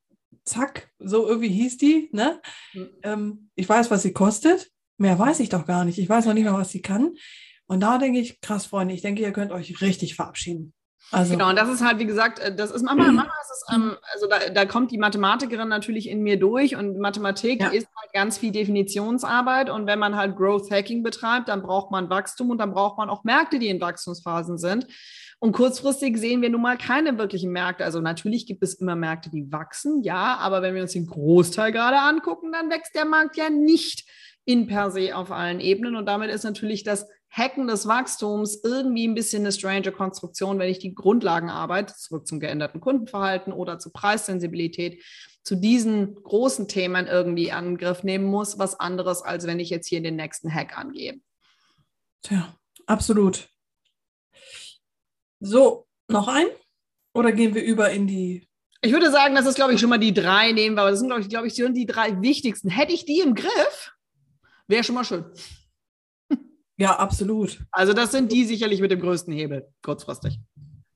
[0.45, 2.11] zack, so irgendwie hieß die.
[2.13, 2.41] Ne?
[2.73, 2.89] Mhm.
[3.03, 4.71] Ähm, ich weiß, was sie kostet.
[4.99, 5.99] Mehr weiß ich doch gar nicht.
[5.99, 7.15] Ich weiß noch nicht mal, was sie kann.
[7.67, 10.75] Und da denke ich, krass, Freunde, ich denke, ihr könnt euch richtig verabschieden.
[11.13, 11.33] Also.
[11.33, 13.97] Genau, und das ist halt, wie gesagt, äh, das ist manchmal, manchmal ist es, ähm,
[14.13, 17.69] also da, da, kommt die Mathematikerin natürlich in mir durch und Mathematik ja.
[17.69, 22.11] ist halt ganz viel Definitionsarbeit und wenn man halt Growth Hacking betreibt, dann braucht man
[22.11, 24.87] Wachstum und dann braucht man auch Märkte, die in Wachstumsphasen sind.
[25.43, 27.85] Und kurzfristig sehen wir nun mal keine wirklichen Märkte.
[27.85, 31.73] Also natürlich gibt es immer Märkte, die wachsen, ja, aber wenn wir uns den Großteil
[31.73, 34.07] gerade angucken, dann wächst der Markt ja nicht
[34.45, 35.97] in per se auf allen Ebenen.
[35.97, 40.69] Und damit ist natürlich das Hacken des Wachstums irgendwie ein bisschen eine strange Konstruktion, wenn
[40.69, 45.03] ich die Grundlagenarbeit zurück zum geänderten Kundenverhalten oder zur Preissensibilität
[45.43, 49.87] zu diesen großen Themen irgendwie in Angriff nehmen muss, was anderes, als wenn ich jetzt
[49.87, 51.21] hier den nächsten Hack angehe.
[52.23, 52.55] Tja,
[52.87, 53.49] absolut.
[55.39, 56.47] So, noch ein?
[57.15, 58.47] Oder gehen wir über in die.
[58.83, 61.01] Ich würde sagen, das ist, glaube ich, schon mal die drei nehmen wir, aber das
[61.01, 62.69] sind, glaube ich, glaube ich, die drei wichtigsten.
[62.69, 63.93] Hätte ich die im Griff,
[64.69, 65.25] wäre schon mal schön.
[66.81, 67.61] Ja, absolut.
[67.71, 70.41] Also, das sind die sicherlich mit dem größten Hebel, kurzfristig.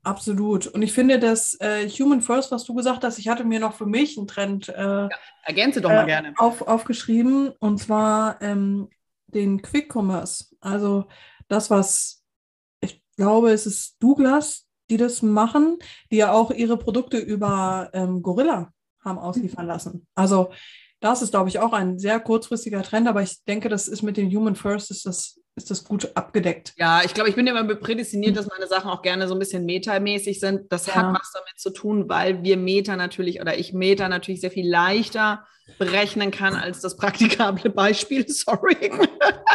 [0.03, 0.67] Absolut.
[0.67, 3.75] Und ich finde, das äh, Human First, was du gesagt hast, ich hatte mir noch
[3.75, 5.09] für mich einen Trend äh, ja,
[5.45, 6.35] ergänze doch mal äh, gerne.
[6.37, 8.89] Auf, aufgeschrieben, und zwar ähm,
[9.29, 10.47] den Quick Commerce.
[10.61, 11.07] Also
[11.49, 12.25] das, was
[13.17, 15.79] glaube, es ist Douglas, die das machen,
[16.11, 20.07] die ja auch ihre Produkte über ähm, Gorilla haben ausliefern lassen.
[20.15, 20.51] Also
[21.01, 24.17] das ist, glaube ich, auch ein sehr kurzfristiger Trend, aber ich denke, das ist mit
[24.17, 26.75] den Human First, ist das ist das gut abgedeckt.
[26.77, 29.65] Ja, ich glaube, ich bin immer prädestiniert, dass meine Sachen auch gerne so ein bisschen
[29.65, 30.73] metamäßig sind.
[30.73, 30.95] Das ja.
[30.95, 34.69] hat was damit zu tun, weil wir Meta natürlich oder ich Meta natürlich sehr viel
[34.69, 35.47] leichter
[35.79, 38.27] berechnen kann als das praktikable Beispiel.
[38.29, 38.91] Sorry.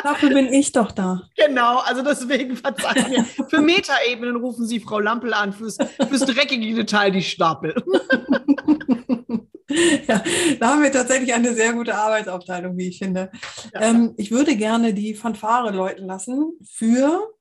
[0.03, 1.21] Dafür bin ich doch da.
[1.35, 3.23] Genau, also deswegen verzeihen mir.
[3.49, 7.75] Für Metaebenen rufen Sie Frau Lampel an, fürs, fürs dreckige Detail die Stapel.
[10.07, 10.23] ja,
[10.59, 13.31] da haben wir tatsächlich eine sehr gute Arbeitsaufteilung, wie ich finde.
[13.73, 13.81] Ja.
[13.81, 17.31] Ähm, ich würde gerne die Fanfare läuten lassen für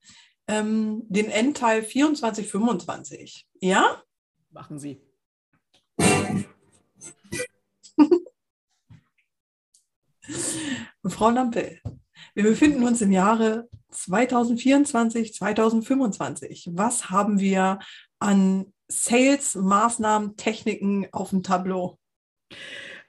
[0.46, 3.46] ähm, den Endteil 2425.
[3.60, 4.02] Ja?
[4.50, 5.00] Machen Sie.
[11.06, 11.80] Frau Lampel,
[12.34, 16.70] wir befinden uns im Jahre 2024, 2025.
[16.74, 17.78] Was haben wir
[18.18, 21.98] an Sales-Maßnahmen, Techniken auf dem Tableau?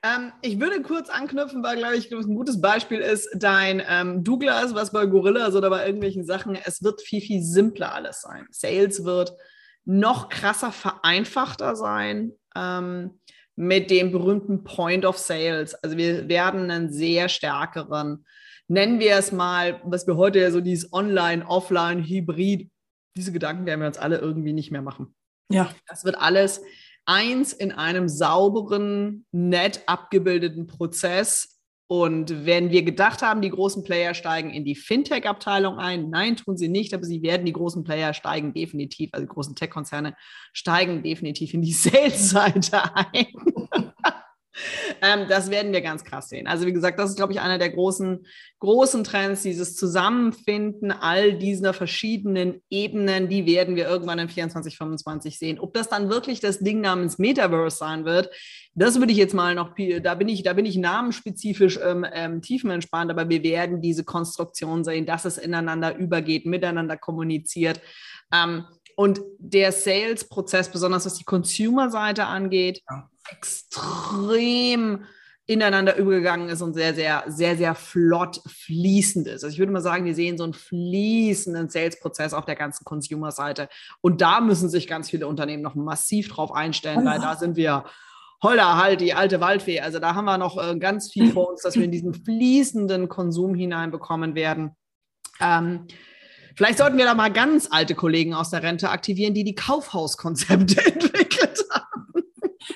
[0.01, 4.73] Ähm, ich würde kurz anknüpfen, weil, glaube ich, ein gutes Beispiel ist dein ähm, Douglas,
[4.73, 8.47] was bei Gorillas oder bei irgendwelchen Sachen, es wird viel, viel simpler alles sein.
[8.49, 9.33] Sales wird
[9.83, 13.19] noch krasser vereinfachter sein ähm,
[13.55, 15.75] mit dem berühmten Point of Sales.
[15.75, 18.25] Also wir werden einen sehr stärkeren,
[18.69, 22.69] nennen wir es mal, was wir heute ja so dieses Online, Offline, Hybrid,
[23.17, 25.13] diese Gedanken werden wir uns alle irgendwie nicht mehr machen.
[25.51, 25.69] Ja.
[25.87, 26.61] Das wird alles
[27.09, 31.59] eins in einem sauberen, nett abgebildeten Prozess.
[31.87, 36.55] Und wenn wir gedacht haben, die großen Player steigen in die Fintech-Abteilung ein, nein, tun
[36.55, 40.15] sie nicht, aber sie werden die großen Player steigen definitiv, also die großen Tech-Konzerne
[40.53, 43.25] steigen definitiv in die Sales-Seite ein.
[45.01, 46.47] Ähm, das werden wir ganz krass sehen.
[46.47, 48.25] Also wie gesagt, das ist, glaube ich, einer der großen,
[48.59, 55.39] großen Trends, dieses Zusammenfinden all dieser verschiedenen Ebenen, die werden wir irgendwann in 24, 25
[55.39, 55.59] sehen.
[55.59, 58.29] Ob das dann wirklich das Ding namens Metaverse sein wird,
[58.75, 62.41] das würde ich jetzt mal noch, da bin ich, da bin ich namensspezifisch ähm, ähm,
[62.41, 67.79] tiefenentspannt, aber wir werden diese Konstruktion sehen, dass es ineinander übergeht, miteinander kommuniziert.
[68.33, 68.65] Ähm,
[68.99, 75.05] und der Sales-Prozess, besonders was die Consumer-Seite angeht, ja extrem
[75.45, 79.43] ineinander übergegangen ist und sehr, sehr, sehr, sehr flott fließend ist.
[79.43, 83.67] Also ich würde mal sagen, wir sehen so einen fließenden Sales-Prozess auf der ganzen Consumer-Seite.
[84.01, 87.85] Und da müssen sich ganz viele Unternehmen noch massiv drauf einstellen, weil da sind wir
[88.43, 89.79] Holla, halt, die alte Waldfee.
[89.79, 93.09] Also da haben wir noch äh, ganz viel vor uns, dass wir in diesen fließenden
[93.09, 94.71] Konsum hineinbekommen werden.
[95.41, 95.87] Ähm,
[96.59, 100.85] vielleicht sollten wir da mal ganz alte Kollegen aus der Rente aktivieren, die die Kaufhauskonzepte
[100.93, 102.13] entwickelt haben.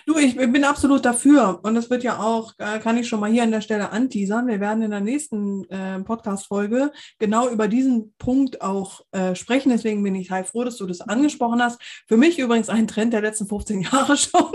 [0.06, 1.60] Du, ich bin absolut dafür.
[1.63, 4.48] Und das wird ja auch, äh, kann ich schon mal hier an der Stelle anteasern.
[4.48, 9.69] Wir werden in der nächsten äh, Podcast-Folge genau über diesen Punkt auch äh, sprechen.
[9.69, 11.82] Deswegen bin ich halt froh, dass du das angesprochen hast.
[12.08, 14.54] Für mich übrigens ein Trend der letzten 15 Jahre schon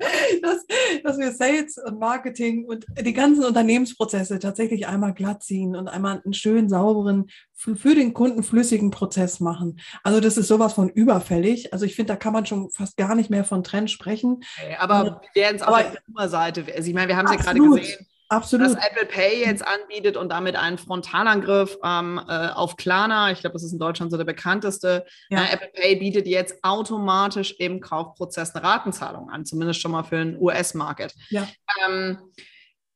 [0.42, 0.66] dass,
[1.02, 6.20] dass wir Sales und Marketing und die ganzen Unternehmensprozesse tatsächlich einmal glatt ziehen und einmal
[6.24, 9.80] einen schönen, sauberen, für den Kunden flüssigen Prozess machen.
[10.02, 11.72] Also das ist sowas von überfällig.
[11.72, 14.42] Also ich finde, da kann man schon fast gar nicht mehr von Trend sprechen.
[14.78, 15.84] Aber wir werden es auf
[16.18, 16.64] der Seite.
[16.74, 18.68] Also ich meine, wir haben es ja gerade gesehen Absolut.
[18.68, 23.54] Was Apple Pay jetzt anbietet und damit einen Frontalangriff ähm, äh, auf Klarna, ich glaube,
[23.54, 25.04] das ist in Deutschland so der bekannteste.
[25.30, 25.42] Ja.
[25.42, 30.16] Äh, Apple Pay bietet jetzt automatisch im Kaufprozess eine Ratenzahlung an, zumindest schon mal für
[30.16, 31.12] den US-Market.
[31.30, 31.48] Ja.
[31.84, 32.18] Ähm,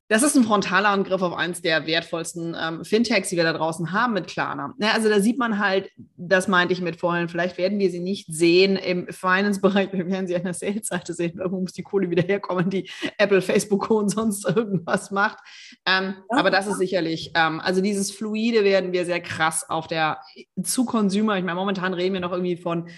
[0.09, 3.93] das ist ein frontaler Angriff auf eins der wertvollsten ähm, Fintechs, die wir da draußen
[3.93, 4.75] haben mit Klarna.
[4.79, 8.01] Ja, also da sieht man halt, das meinte ich mit vorhin, vielleicht werden wir sie
[8.01, 12.11] nicht sehen im Finance-Bereich, wir werden sie an der Sales-Seite sehen, irgendwo muss die Kohle
[12.11, 15.38] wieder herkommen, die Apple, Facebook und sonst irgendwas macht.
[15.87, 16.38] Ähm, ja.
[16.38, 20.21] Aber das ist sicherlich, ähm, also dieses Fluide werden wir sehr krass auf der
[20.62, 22.88] zu Consumer, ich meine, momentan reden wir noch irgendwie von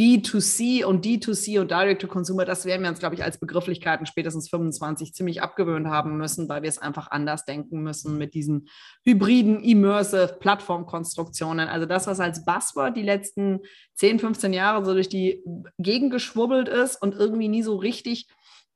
[0.00, 5.12] B2C und D2C und Direct-to-Consumer, das werden wir uns, glaube ich, als Begrifflichkeiten spätestens 25
[5.12, 8.68] ziemlich abgewöhnt haben müssen, weil wir es einfach anders denken müssen mit diesen
[9.04, 11.68] hybriden, immersive Plattformkonstruktionen.
[11.68, 13.60] Also das, was als Buzzword die letzten
[13.96, 15.44] 10, 15 Jahre so durch die
[15.76, 18.26] Gegend geschwurbelt ist und irgendwie nie so richtig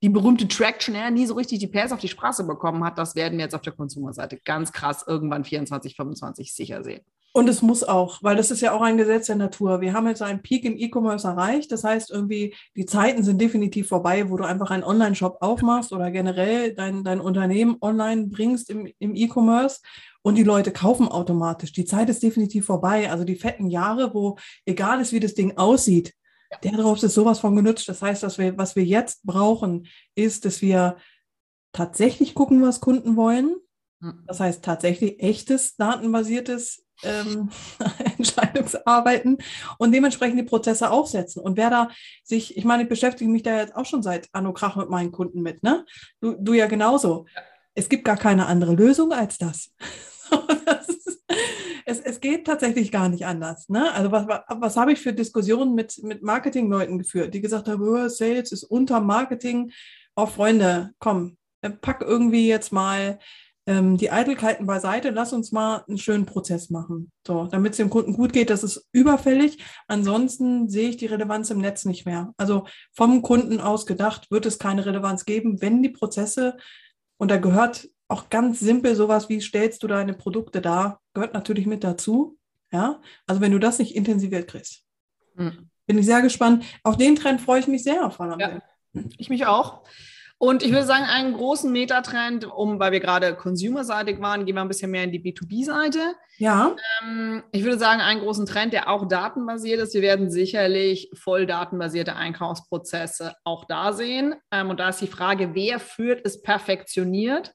[0.02, 3.14] die berühmte Traction, ja, nie so richtig die PS auf die Straße bekommen hat, das
[3.14, 7.00] werden wir jetzt auf der Konsumerseite ganz krass irgendwann 24, 25 sicher sehen.
[7.36, 9.80] Und es muss auch, weil das ist ja auch ein Gesetz der Natur.
[9.80, 11.72] Wir haben jetzt einen Peak im E-Commerce erreicht.
[11.72, 16.12] Das heißt, irgendwie die Zeiten sind definitiv vorbei, wo du einfach einen Online-Shop aufmachst oder
[16.12, 19.80] generell dein, dein Unternehmen online bringst im, im E-Commerce
[20.22, 21.72] und die Leute kaufen automatisch.
[21.72, 23.10] Die Zeit ist definitiv vorbei.
[23.10, 26.14] Also die fetten Jahre, wo egal ist, wie das Ding aussieht,
[26.62, 27.88] der darauf ist sowas von genutzt.
[27.88, 30.98] Das heißt, dass wir, was wir jetzt brauchen, ist, dass wir
[31.72, 33.56] tatsächlich gucken, was Kunden wollen.
[34.00, 34.22] Hm.
[34.28, 37.50] Das heißt tatsächlich echtes datenbasiertes ähm,
[38.18, 39.38] Entscheidungsarbeiten
[39.78, 41.42] und dementsprechend die Prozesse aufsetzen.
[41.42, 41.88] Und wer da
[42.22, 45.12] sich, ich meine, ich beschäftige mich da jetzt auch schon seit Anno Krach mit meinen
[45.12, 45.84] Kunden mit, ne?
[46.20, 47.26] Du, du ja genauso.
[47.74, 49.72] Es gibt gar keine andere Lösung als das.
[50.66, 51.24] das ist,
[51.86, 53.68] es, es geht tatsächlich gar nicht anders.
[53.68, 53.92] Ne?
[53.92, 57.82] Also was, was, was habe ich für Diskussionen mit, mit Marketingleuten geführt, die gesagt haben,
[57.82, 59.72] oh, Sales ist unter Marketing.
[60.16, 61.36] Oh, Freunde, komm,
[61.80, 63.18] pack irgendwie jetzt mal
[63.66, 67.10] ähm, die Eitelkeiten beiseite, lass uns mal einen schönen Prozess machen.
[67.26, 69.58] So, damit es dem Kunden gut geht, das ist überfällig.
[69.88, 72.32] Ansonsten sehe ich die Relevanz im Netz nicht mehr.
[72.36, 76.56] Also vom Kunden aus gedacht wird es keine Relevanz geben, wenn die Prozesse,
[77.16, 81.66] und da gehört auch ganz simpel sowas wie stellst du deine Produkte dar, gehört natürlich
[81.66, 82.36] mit dazu.
[82.70, 84.82] Ja, also wenn du das nicht intensiviert kriegst.
[85.36, 85.70] Mhm.
[85.86, 86.64] Bin ich sehr gespannt.
[86.82, 88.60] Auf den Trend freue ich mich sehr, Frau ja,
[89.16, 89.82] Ich mich auch.
[90.44, 94.60] Und ich würde sagen, einen großen Metatrend, um, weil wir gerade consumerseitig waren, gehen wir
[94.60, 96.16] ein bisschen mehr in die B2B-Seite.
[96.36, 96.76] Ja.
[97.02, 99.94] Ähm, ich würde sagen, einen großen Trend, der auch datenbasiert ist.
[99.94, 104.34] Wir werden sicherlich voll datenbasierte Einkaufsprozesse auch da sehen.
[104.50, 107.54] Ähm, und da ist die Frage, wer führt es perfektioniert?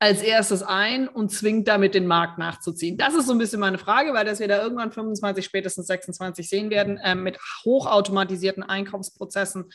[0.00, 2.96] Als erstes ein und zwingt damit den Markt nachzuziehen?
[2.96, 6.48] Das ist so ein bisschen meine Frage, weil das wir da irgendwann 25, spätestens 26
[6.48, 9.70] sehen werden, äh, mit hochautomatisierten Einkaufsprozessen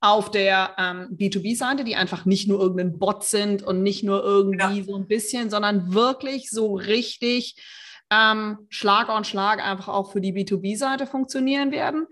[0.00, 4.78] auf der ähm, B2B-Seite, die einfach nicht nur irgendein Bot sind und nicht nur irgendwie
[4.78, 4.84] ja.
[4.84, 7.56] so ein bisschen, sondern wirklich so richtig
[8.10, 12.06] ähm, Schlag on Schlag einfach auch für die B2B-Seite funktionieren werden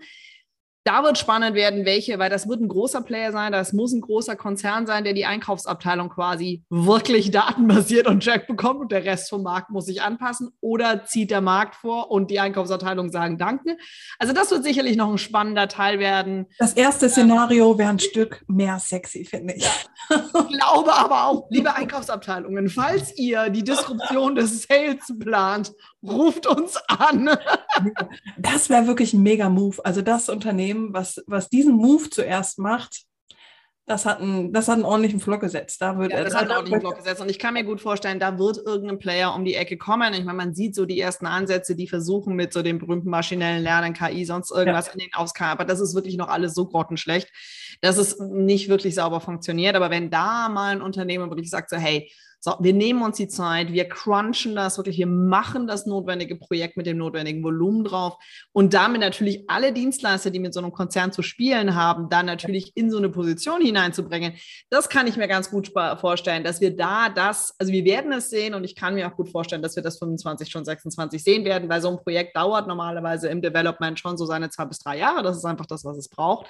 [0.85, 4.01] da wird spannend werden, welche, weil das wird ein großer Player sein, das muss ein
[4.01, 9.29] großer Konzern sein, der die Einkaufsabteilung quasi wirklich datenbasiert und Check bekommt und der Rest
[9.29, 13.77] vom Markt muss sich anpassen oder zieht der Markt vor und die Einkaufsabteilung sagen Danke.
[14.19, 16.45] Also das wird sicherlich noch ein spannender Teil werden.
[16.59, 19.67] Das erste Szenario wäre ein Stück mehr sexy, finde ich.
[20.09, 26.77] Ich glaube aber auch, liebe Einkaufsabteilungen, falls ihr die Disruption des Sales plant, ruft uns
[26.87, 27.31] an.
[28.37, 29.83] Das wäre wirklich ein mega Move.
[29.83, 33.05] Also das Unternehmen, was, was diesen Move zuerst macht,
[33.87, 35.79] das hat, einen, das hat einen ordentlichen Flock gesetzt.
[35.79, 37.21] Da wird, ja, das hat einen ordentlichen Flock gesetzt.
[37.21, 40.11] Und ich kann mir gut vorstellen, da wird irgendein Player um die Ecke kommen.
[40.15, 43.61] Ich meine, man sieht so die ersten Ansätze, die versuchen mit so dem berühmten maschinellen
[43.61, 44.93] Lernen, KI, sonst irgendwas ja.
[44.93, 45.51] in den Auskamen.
[45.51, 47.31] Aber das ist wirklich noch alles so grottenschlecht,
[47.81, 49.75] dass es nicht wirklich sauber funktioniert.
[49.75, 52.09] Aber wenn da mal ein Unternehmen wirklich sagt so, hey,
[52.45, 56.77] so, wir nehmen uns die Zeit, wir crunchen das wirklich, wir machen das notwendige Projekt
[56.77, 58.17] mit dem notwendigen Volumen drauf
[58.51, 62.77] und damit natürlich alle Dienstleister, die mit so einem Konzern zu spielen haben, dann natürlich
[62.77, 64.33] in so eine Position hineinzubringen.
[64.69, 68.29] Das kann ich mir ganz gut vorstellen, dass wir da das, also wir werden es
[68.29, 71.45] sehen und ich kann mir auch gut vorstellen, dass wir das 25 schon 26 sehen
[71.45, 74.99] werden, weil so ein Projekt dauert normalerweise im Development schon so seine zwei bis drei
[74.99, 75.23] Jahre.
[75.23, 76.45] Das ist einfach das, was es braucht.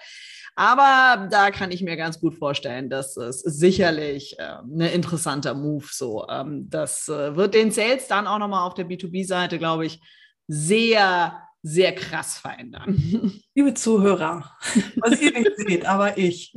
[0.58, 5.85] Aber da kann ich mir ganz gut vorstellen, dass es sicherlich äh, ein interessanter Move
[5.92, 6.28] so.
[6.30, 10.02] Ähm, das äh, wird den Sales dann auch nochmal auf der B2B-Seite, glaube ich,
[10.48, 13.42] sehr sehr krass verändern.
[13.56, 14.56] Liebe Zuhörer,
[14.98, 16.56] was ihr nicht seht, aber ich.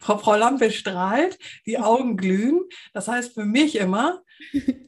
[0.00, 2.62] Frau, Frau Lampe strahlt, die Augen glühen.
[2.94, 4.22] Das heißt für mich immer,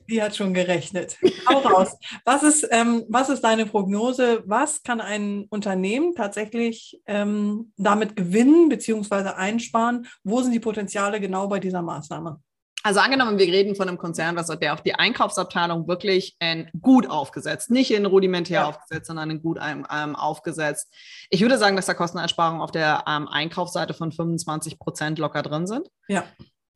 [0.08, 1.18] die hat schon gerechnet.
[1.46, 1.98] Hau raus.
[2.24, 4.44] Was ist, ähm, was ist deine Prognose?
[4.46, 9.34] Was kann ein Unternehmen tatsächlich ähm, damit gewinnen bzw.
[9.37, 10.06] einsparen?
[10.24, 12.40] Wo sind die Potenziale genau bei dieser Maßnahme?
[12.88, 16.68] Also angenommen, wir reden von einem Konzern, was hat der auf die Einkaufsabteilung wirklich ähm,
[16.81, 18.66] gut aufgesetzt, nicht in rudimentär ja.
[18.66, 20.90] aufgesetzt, sondern in gut ähm, ähm, aufgesetzt.
[21.29, 25.66] Ich würde sagen, dass da Kosteneinsparungen auf der ähm, Einkaufsseite von 25 Prozent locker drin
[25.66, 25.87] sind.
[26.09, 26.24] Ja.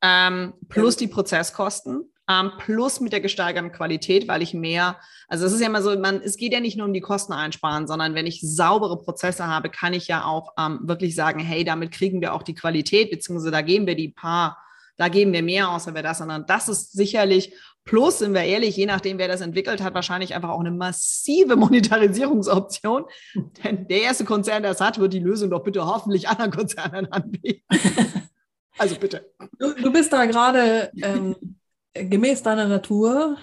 [0.03, 2.03] Ähm, plus die Prozesskosten.
[2.29, 4.97] Ähm, plus mit der gesteigerten Qualität, weil ich mehr,
[5.27, 7.33] also es ist ja immer so, man, es geht ja nicht nur um die Kosten
[7.33, 11.91] einsparen, sondern wenn ich saubere Prozesse habe, kann ich ja auch wirklich sagen, hey, damit
[11.91, 14.63] kriegen wir auch die Qualität, beziehungsweise da geben wir die paar
[14.97, 17.53] da geben wir mehr aus, wenn wir das, sondern das ist sicherlich
[17.85, 21.55] Plus, sind wir ehrlich, je nachdem, wer das entwickelt hat, wahrscheinlich einfach auch eine massive
[21.57, 23.05] Monetarisierungsoption.
[23.63, 27.11] Denn der erste Konzern, der es hat, wird die Lösung doch bitte hoffentlich anderen Konzernen
[27.11, 27.63] anbieten.
[28.77, 29.29] also bitte.
[29.59, 31.35] Du, du bist da gerade ähm,
[31.93, 33.37] gemäß deiner Natur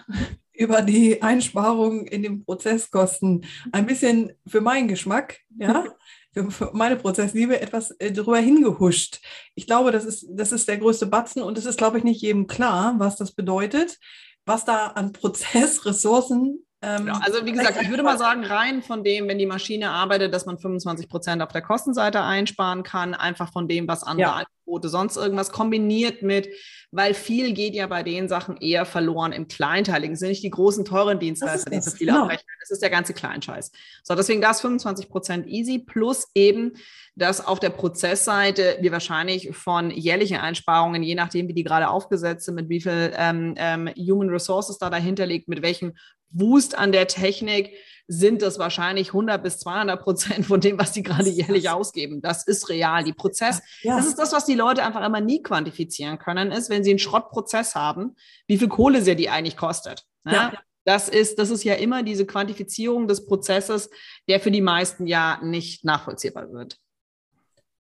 [0.55, 5.85] über die Einsparung in den Prozesskosten ein bisschen für meinen Geschmack, ja,
[6.33, 9.21] für meine Prozessliebe etwas äh, drüber hingehuscht.
[9.55, 12.23] Ich glaube, das ist, das ist der größte Batzen und es ist, glaube ich, nicht
[12.23, 13.99] jedem klar, was das bedeutet,
[14.45, 19.05] was da an Prozessressourcen ähm, genau, also wie gesagt, ich würde mal sagen, rein von
[19.05, 23.53] dem, wenn die Maschine arbeitet, dass man 25 Prozent auf der Kostenseite einsparen kann, einfach
[23.53, 24.45] von dem, was andere ja.
[24.67, 26.49] Angebote sonst irgendwas kombiniert mit,
[26.93, 30.15] weil viel geht ja bei den Sachen eher verloren im Kleinteiligen.
[30.15, 32.25] Es sind nicht die großen, teuren Dienstleister, die so viel genau.
[32.25, 32.47] abrechnen.
[32.61, 33.71] Das ist der ganze Kleinscheiß.
[34.03, 36.73] So, deswegen das 25 Prozent easy plus eben,
[37.15, 42.47] dass auf der Prozessseite wir wahrscheinlich von jährlichen Einsparungen, je nachdem, wie die gerade aufgesetzt
[42.47, 45.95] sind, mit wie viel ähm, ähm, Human Resources da dahinter liegt, mit welchem
[46.31, 47.73] Wust an der Technik,
[48.13, 52.21] sind das wahrscheinlich 100 bis 200 Prozent von dem, was die gerade jährlich ausgeben.
[52.21, 53.05] Das ist real.
[53.05, 53.97] Die Prozess, ja.
[53.97, 56.99] das ist das, was die Leute einfach immer nie quantifizieren können, ist, wenn sie einen
[56.99, 58.17] Schrottprozess haben,
[58.49, 60.07] wie viel Kohle sie die eigentlich kostet.
[60.25, 60.33] Ja?
[60.33, 60.53] ja.
[60.85, 63.91] Das ist, das ist ja immer diese Quantifizierung des Prozesses,
[64.29, 66.79] der für die meisten ja nicht nachvollziehbar wird.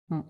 [0.08, 0.24] Hm.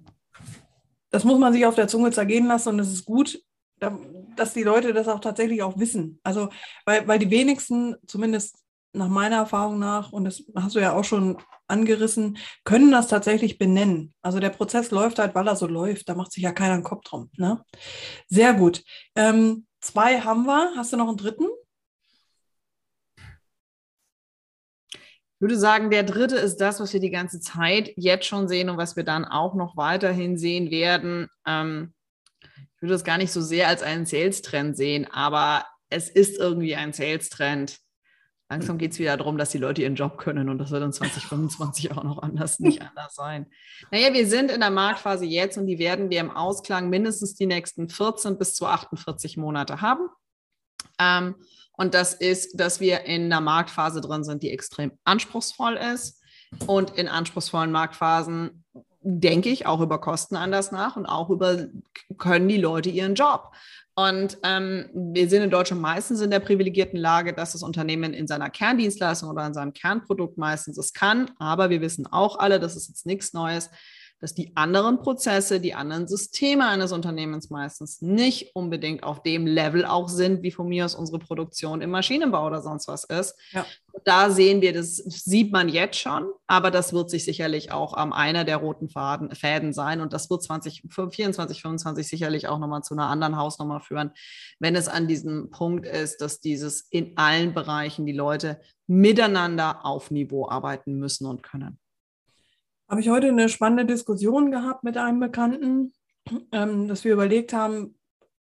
[1.11, 3.40] Das muss man sich auf der Zunge zergehen lassen und es ist gut,
[3.78, 6.20] dass die Leute das auch tatsächlich auch wissen.
[6.22, 6.50] Also,
[6.85, 8.65] weil, weil die wenigsten, zumindest
[8.96, 13.59] nach meiner Erfahrung nach, und das hast du ja auch schon angerissen, können das tatsächlich
[13.59, 14.14] benennen.
[14.22, 16.09] Also der Prozess läuft halt, weil er so läuft.
[16.09, 17.30] Da macht sich ja keiner einen Kopf drum.
[17.37, 17.62] Ne?
[18.28, 18.82] Sehr gut.
[19.14, 20.72] Ähm, zwei haben wir.
[20.76, 21.46] Hast du noch einen dritten?
[25.38, 28.70] Ich würde sagen, der dritte ist das, was wir die ganze Zeit jetzt schon sehen
[28.70, 31.28] und was wir dann auch noch weiterhin sehen werden.
[31.46, 31.92] Ähm,
[32.40, 36.74] ich würde das gar nicht so sehr als einen Sales-Trend sehen, aber es ist irgendwie
[36.74, 37.78] ein Sales-Trend.
[38.48, 40.92] Langsam geht es wieder darum, dass die Leute ihren Job können und das wird in
[40.92, 43.46] 2025 auch noch anders, nicht anders sein.
[43.90, 47.46] Naja, wir sind in der Marktphase jetzt und die werden wir im Ausklang mindestens die
[47.46, 50.09] nächsten 14 bis zu 48 Monate haben.
[51.00, 51.35] Ähm,
[51.72, 56.22] und das ist, dass wir in einer Marktphase drin sind, die extrem anspruchsvoll ist.
[56.66, 58.64] Und in anspruchsvollen Marktphasen
[59.02, 61.66] denke ich auch über Kosten anders nach und auch über,
[62.16, 63.52] können die Leute ihren Job.
[63.98, 68.26] Und ähm, wir sind in Deutschland meistens in der privilegierten Lage, dass das Unternehmen in
[68.26, 71.30] seiner Kerndienstleistung oder in seinem Kernprodukt meistens es kann.
[71.38, 73.70] Aber wir wissen auch alle, das ist jetzt nichts Neues,
[74.20, 79.85] dass die anderen Prozesse, die anderen Systeme eines Unternehmens meistens nicht unbedingt auf dem Level
[79.85, 83.37] auch sind, wie von mir aus unsere Produktion im Maschinenbau oder sonst was ist.
[83.52, 83.66] Ja.
[84.05, 88.12] Da sehen wir, das sieht man jetzt schon, aber das wird sich sicherlich auch am
[88.12, 92.94] einer der roten Faden, Fäden sein und das wird 2024, 2025 sicherlich auch nochmal zu
[92.94, 94.12] einer anderen Hausnummer führen,
[94.61, 100.11] wenn es an diesem Punkt ist, dass dieses in allen Bereichen die Leute miteinander auf
[100.11, 101.79] Niveau arbeiten müssen und können.
[102.88, 105.92] Habe ich heute eine spannende Diskussion gehabt mit einem Bekannten,
[106.53, 107.99] ähm, dass wir überlegt haben,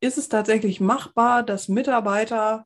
[0.02, 2.65] ist es tatsächlich machbar, dass Mitarbeiter,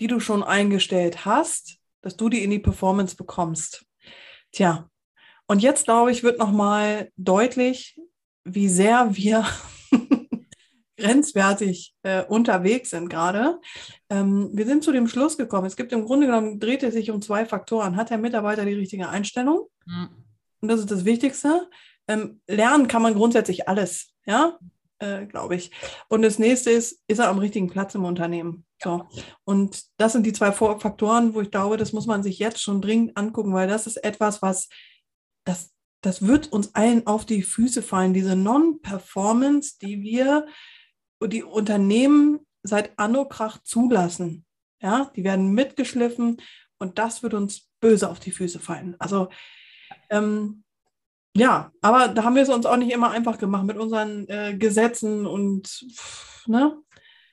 [0.00, 3.84] die du schon eingestellt hast, dass du die in die Performance bekommst?
[4.52, 4.88] Tja,
[5.46, 8.00] und jetzt glaube ich, wird nochmal deutlich,
[8.44, 9.46] wie sehr wir
[10.96, 13.60] grenzwertig äh, unterwegs sind gerade.
[14.08, 17.10] Ähm, wir sind zu dem Schluss gekommen, es gibt im Grunde genommen, dreht es sich
[17.10, 17.96] um zwei Faktoren.
[17.96, 19.68] Hat der Mitarbeiter die richtige Einstellung?
[19.84, 20.23] Mhm
[20.64, 21.68] und das ist das Wichtigste.
[22.08, 24.58] Ähm, lernen kann man grundsätzlich alles, ja,
[24.98, 25.70] äh, glaube ich.
[26.08, 28.64] Und das nächste ist, ist er am richtigen Platz im Unternehmen?
[28.82, 29.06] So.
[29.44, 32.80] Und das sind die zwei Faktoren, wo ich glaube, das muss man sich jetzt schon
[32.80, 34.70] dringend angucken, weil das ist etwas, was
[35.44, 40.46] das, das wird uns allen auf die Füße fallen, diese Non-Performance, die wir,
[41.26, 44.46] die Unternehmen seit Annokrach zulassen.
[44.80, 46.40] Ja, die werden mitgeschliffen
[46.78, 48.96] und das wird uns böse auf die Füße fallen.
[48.98, 49.28] Also
[50.14, 50.64] ähm,
[51.36, 54.56] ja, aber da haben wir es uns auch nicht immer einfach gemacht mit unseren äh,
[54.56, 55.84] Gesetzen und
[56.46, 56.78] ne?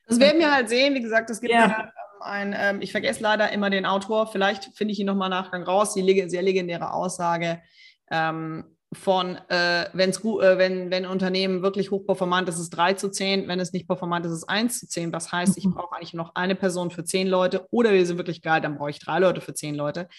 [0.07, 0.93] Das werden wir halt sehen.
[0.95, 1.67] Wie gesagt, es gibt ja.
[1.67, 5.63] ja ein, ähm, ich vergesse leider immer den Autor, vielleicht finde ich ihn nochmal Nachgang
[5.63, 7.61] raus, die sehr legendäre Aussage
[8.09, 12.93] ähm, von, äh, wenn's, äh, wenn, wenn ein Unternehmen wirklich hochperformant ist, ist es 3
[12.93, 15.13] zu 10, wenn es nicht performant ist, ist es 1 zu 10.
[15.13, 15.75] Was heißt, ich mhm.
[15.75, 18.89] brauche eigentlich noch eine Person für 10 Leute oder wir sind wirklich geil, dann brauche
[18.89, 20.09] ich drei Leute für 10 Leute.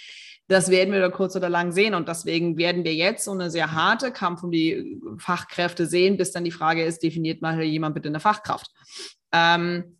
[0.53, 1.95] Das werden wir da kurz oder lang sehen.
[1.95, 6.33] Und deswegen werden wir jetzt so eine sehr harte Kampf um die Fachkräfte sehen, bis
[6.33, 8.71] dann die Frage ist, definiert mal jemand bitte eine Fachkraft.
[9.33, 9.99] Ähm,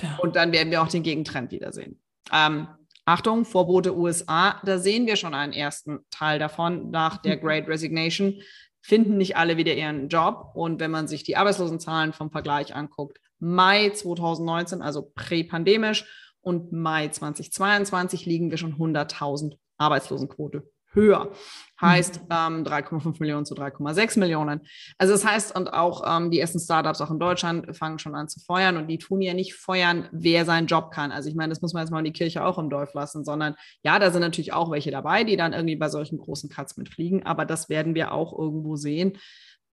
[0.00, 0.16] ja.
[0.18, 2.00] Und dann werden wir auch den Gegentrend wiedersehen.
[2.32, 2.68] Ähm,
[3.04, 7.40] Achtung, Vorbote USA, da sehen wir schon einen ersten Teil davon nach der mhm.
[7.40, 8.40] Great Resignation.
[8.80, 10.52] Finden nicht alle wieder ihren Job.
[10.54, 16.06] Und wenn man sich die Arbeitslosenzahlen vom Vergleich anguckt, Mai 2019, also präpandemisch,
[16.40, 20.64] und Mai 2022 liegen wir schon 100.000 Arbeitslosenquote
[20.96, 21.30] höher.
[21.78, 24.62] Heißt ähm, 3,5 Millionen zu 3,6 Millionen.
[24.96, 28.28] Also das heißt, und auch ähm, die ersten Startups auch in Deutschland fangen schon an
[28.28, 31.12] zu feuern und die tun ja nicht feuern, wer seinen Job kann.
[31.12, 33.24] Also ich meine, das muss man jetzt mal in die Kirche auch im Dorf lassen,
[33.24, 36.78] sondern ja, da sind natürlich auch welche dabei, die dann irgendwie bei solchen großen Cuts
[36.78, 39.18] mitfliegen, aber das werden wir auch irgendwo sehen.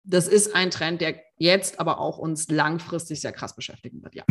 [0.03, 4.25] Das ist ein Trend, der jetzt aber auch uns langfristig sehr krass beschäftigen wird, ja.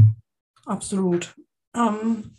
[0.66, 1.34] Absolut.
[1.74, 2.36] Ähm,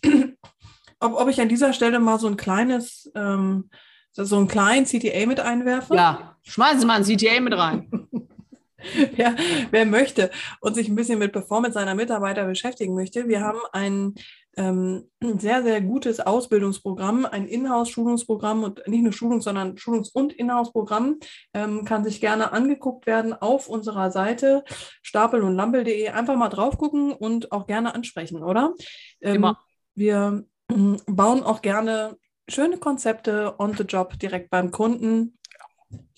[1.03, 3.71] ob, ob ich an dieser Stelle mal so ein kleines, ähm,
[4.13, 5.95] so einen kleinen CTA mit einwerfe?
[5.95, 8.09] Ja, schmeißen Sie mal ein CTA mit rein.
[9.17, 9.35] ja,
[9.71, 14.15] wer möchte und sich ein bisschen mit Performance seiner Mitarbeiter beschäftigen möchte, wir haben ein
[14.57, 21.21] ähm, sehr, sehr gutes Ausbildungsprogramm, ein Inhouse-Schulungsprogramm und nicht nur Schulungs-, sondern Schulungs- und Inhouse-Programm,
[21.55, 24.63] ähm, kann sich gerne angeguckt werden auf unserer Seite
[25.03, 26.09] stapel- und lampel.de.
[26.09, 28.75] Einfach mal drauf gucken und auch gerne ansprechen, oder?
[29.23, 29.59] Ähm, Immer.
[29.95, 32.17] Wir bauen auch gerne
[32.49, 35.39] schöne Konzepte on the job direkt beim Kunden.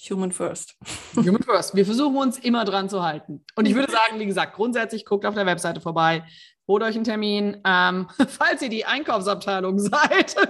[0.09, 0.77] Human first.
[1.17, 1.75] Human first.
[1.75, 3.45] Wir versuchen uns immer dran zu halten.
[3.57, 6.25] Und ich würde sagen, wie gesagt, grundsätzlich guckt auf der Webseite vorbei,
[6.69, 10.37] holt euch einen Termin, ähm, falls ihr die Einkaufsabteilung seid.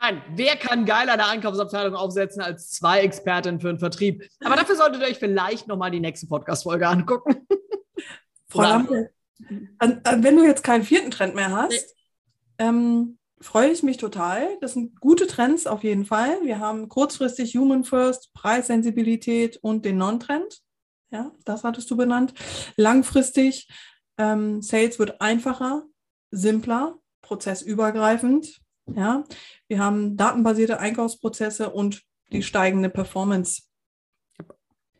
[0.00, 4.28] Nein, wer kann geiler eine Einkaufsabteilung aufsetzen als zwei Expertinnen für den Vertrieb?
[4.42, 7.46] Aber dafür solltet ihr euch vielleicht nochmal die nächste Podcast-Folge angucken.
[8.48, 9.10] Frau Lampe,
[9.78, 11.94] wenn du jetzt keinen vierten Trend mehr hast,
[12.58, 14.58] ähm, freue ich mich total.
[14.60, 16.38] Das sind gute Trends auf jeden Fall.
[16.42, 20.60] Wir haben kurzfristig Human First, Preissensibilität und den Non-Trend.
[21.10, 22.34] Ja, das hattest du benannt.
[22.76, 23.68] Langfristig,
[24.18, 25.84] ähm, Sales wird einfacher,
[26.30, 28.60] simpler, prozessübergreifend.
[28.94, 29.24] Ja,
[29.68, 33.62] wir haben datenbasierte Einkaufsprozesse und die steigende Performance.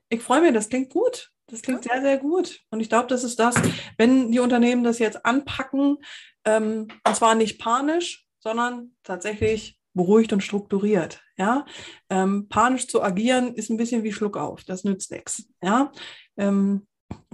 [0.09, 2.61] Ich freue mich, das klingt gut Das klingt sehr, sehr gut.
[2.71, 3.55] Und ich glaube, das ist das,
[3.99, 5.99] wenn die Unternehmen das jetzt anpacken,
[6.45, 11.23] ähm, und zwar nicht panisch, sondern tatsächlich beruhigt und strukturiert.
[11.37, 11.67] Ja?
[12.09, 15.49] Ähm, panisch zu agieren ist ein bisschen wie Schluck auf, das nützt nichts.
[15.63, 15.93] Ja?
[16.37, 16.87] Ähm,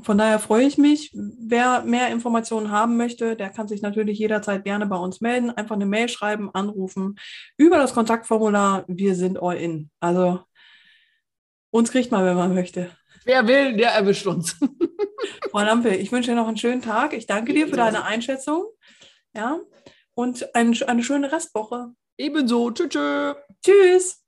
[0.03, 1.11] von daher freue ich mich.
[1.15, 5.51] Wer mehr Informationen haben möchte, der kann sich natürlich jederzeit gerne bei uns melden.
[5.51, 7.17] Einfach eine Mail schreiben, anrufen
[7.59, 8.85] über das Kontaktformular.
[8.89, 9.91] Wir sind all in.
[10.01, 10.41] Also
[11.71, 12.91] uns kriegt man, wenn man möchte.
[13.27, 14.57] Wer will, der erwischt uns.
[15.51, 17.13] Frau Lampe, ich wünsche dir noch einen schönen Tag.
[17.13, 18.67] Ich danke dir für deine Einschätzung.
[19.35, 19.59] Ja,
[20.15, 21.93] und ein, eine schöne Restwoche.
[22.17, 22.71] Ebenso.
[22.71, 23.35] Tschüss.
[23.65, 24.26] Tschüss.